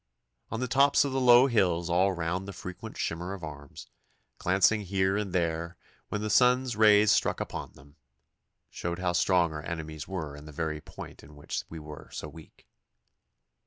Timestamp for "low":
1.21-1.45